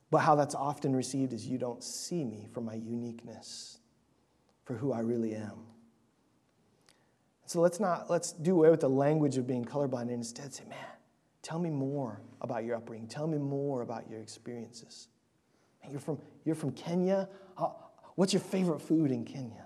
[0.09, 3.79] but how that's often received is you don't see me for my uniqueness
[4.63, 5.65] for who I really am.
[7.45, 10.63] So let's not let's do away with the language of being colorblind and instead say,
[10.69, 10.77] man,
[11.43, 13.07] tell me more about your upbringing.
[13.07, 15.07] Tell me more about your experiences.
[15.87, 17.29] You're from you're from Kenya.
[18.15, 19.65] What's your favorite food in Kenya?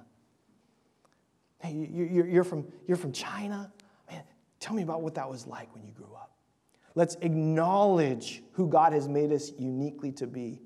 [1.60, 3.72] Hey, you're, you're, from, you're from China.
[4.10, 4.24] Man,
[4.60, 6.32] tell me about what that was like when you grew up.
[6.96, 10.62] Let's acknowledge who God has made us uniquely to be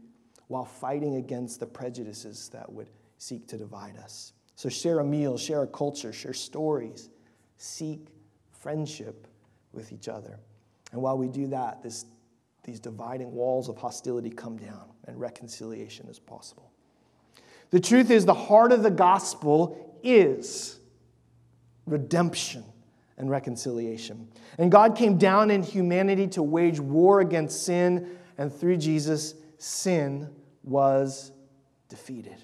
[0.48, 4.34] while fighting against the prejudices that would seek to divide us.
[4.56, 7.10] So share a meal, share a culture, share stories,
[7.58, 8.08] seek
[8.52, 9.28] friendship
[9.72, 10.40] with each other.
[10.92, 12.06] And while we do that, this,
[12.64, 16.72] these dividing walls of hostility come down and reconciliation is possible.
[17.72, 20.80] The truth is, the heart of the gospel is
[21.86, 22.66] redemption
[23.18, 24.28] and reconciliation.
[24.58, 30.30] And God came down in humanity to wage war against sin, and through Jesus, sin
[30.64, 31.32] was
[31.88, 32.44] defeated.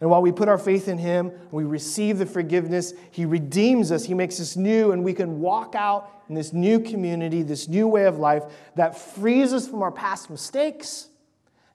[0.00, 4.04] And while we put our faith in Him, we receive the forgiveness, He redeems us,
[4.04, 7.88] He makes us new, and we can walk out in this new community, this new
[7.88, 8.44] way of life
[8.76, 11.08] that frees us from our past mistakes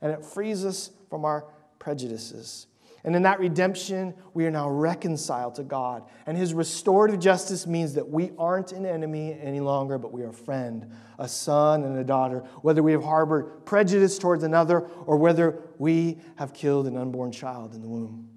[0.02, 1.46] and it frees us from our
[1.80, 2.68] prejudices.
[3.06, 6.04] And in that redemption, we are now reconciled to God.
[6.26, 10.30] And his restorative justice means that we aren't an enemy any longer, but we are
[10.30, 10.90] a friend,
[11.20, 12.40] a son, and a daughter.
[12.62, 17.76] Whether we have harbored prejudice towards another or whether we have killed an unborn child
[17.76, 18.30] in the womb.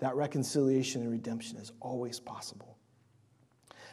[0.00, 2.76] That reconciliation and redemption is always possible.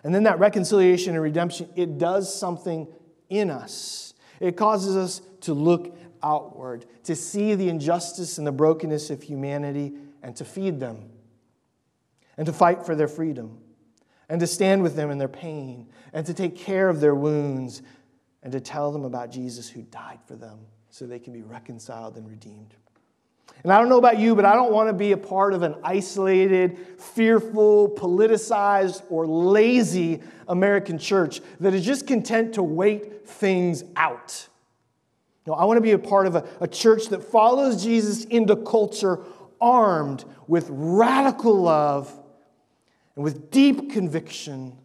[0.03, 2.87] And then that reconciliation and redemption, it does something
[3.29, 4.15] in us.
[4.39, 9.93] It causes us to look outward, to see the injustice and the brokenness of humanity
[10.21, 11.09] and to feed them,
[12.37, 13.59] and to fight for their freedom,
[14.29, 17.81] and to stand with them in their pain, and to take care of their wounds,
[18.43, 20.59] and to tell them about Jesus who died for them
[20.89, 22.75] so they can be reconciled and redeemed.
[23.63, 25.63] And I don't know about you, but I don't want to be a part of
[25.63, 33.83] an isolated, fearful, politicized, or lazy American church that is just content to wait things
[33.95, 34.47] out.
[35.47, 38.57] No, I want to be a part of a, a church that follows Jesus into
[38.57, 39.23] culture
[39.61, 42.13] armed with radical love
[43.15, 44.77] and with deep conviction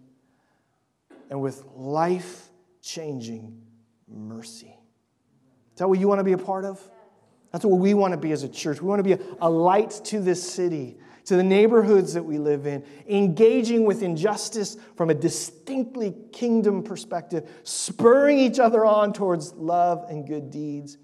[1.31, 2.49] and with life
[2.81, 3.61] changing
[4.09, 4.75] mercy.
[5.73, 6.81] Is that what you want to be a part of?
[7.51, 8.81] That's what we want to be as a church.
[8.81, 12.39] We want to be a, a light to this city to the neighborhoods that we
[12.39, 19.53] live in, engaging with injustice from a distinctly kingdom perspective, spurring each other on towards
[19.55, 20.99] love and good deeds,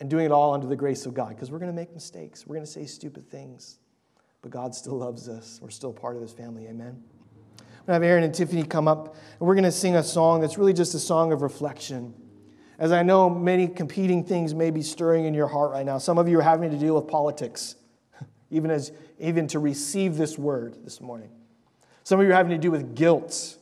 [0.00, 1.30] and doing it all under the grace of God.
[1.30, 3.78] Because we're going to make mistakes, we're going to say stupid things,
[4.42, 5.58] but God still loves us.
[5.62, 6.66] We're still part of His family.
[6.66, 7.02] Amen.
[7.58, 10.04] I'm going to have Aaron and Tiffany come up, and we're going to sing a
[10.04, 12.14] song that's really just a song of reflection.
[12.78, 15.98] As I know many competing things may be stirring in your heart right now.
[15.98, 17.76] Some of you are having to deal with politics
[18.52, 21.30] even, as, even to receive this word this morning.
[22.04, 23.56] Some of you are having to do with guilt.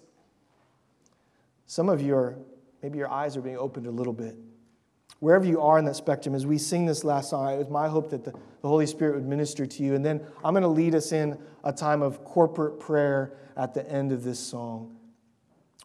[1.66, 2.36] Some of you are,
[2.82, 4.36] maybe your eyes are being opened a little bit.
[5.20, 7.88] Wherever you are in that spectrum, as we sing this last song, it was my
[7.88, 9.94] hope that the, the Holy Spirit would minister to you.
[9.94, 13.88] And then I'm going to lead us in a time of corporate prayer at the
[13.88, 14.96] end of this song.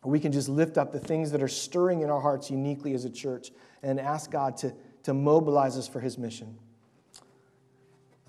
[0.03, 3.05] We can just lift up the things that are stirring in our hearts uniquely as
[3.05, 3.51] a church
[3.83, 6.57] and ask God to, to mobilize us for his mission.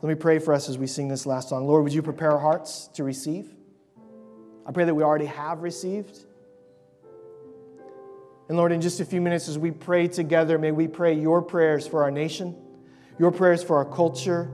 [0.02, 1.66] Let me pray for us as we sing this last song.
[1.66, 3.54] Lord, would you prepare our hearts to receive?
[4.66, 6.18] I pray that we already have received.
[8.48, 11.40] And Lord, in just a few minutes as we pray together, may we pray your
[11.40, 12.54] prayers for our nation,
[13.18, 14.50] your prayers for our culture,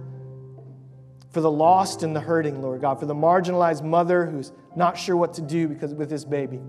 [1.31, 5.17] for the lost and the hurting, Lord God, for the marginalized mother who's not sure
[5.17, 6.61] what to do because with this baby,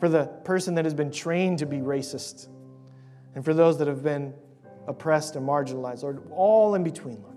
[0.00, 2.48] for the person that has been trained to be racist,
[3.34, 4.34] and for those that have been
[4.86, 7.36] oppressed and marginalized, Lord, all in between, Lord.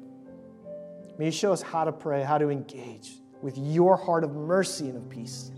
[1.17, 4.89] May you show us how to pray, how to engage with your heart of mercy
[4.89, 5.51] and of peace.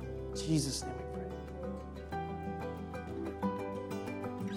[0.00, 0.94] In Jesus' name.
[4.42, 4.54] We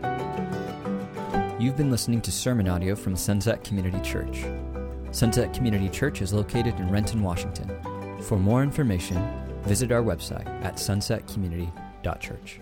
[0.00, 1.56] pray.
[1.58, 4.44] You've been listening to sermon audio from Sunset Community Church.
[5.12, 7.70] Sunset Community Church is located in Renton, Washington.
[8.22, 9.18] For more information,
[9.64, 12.60] visit our website at sunsetcommunity.church.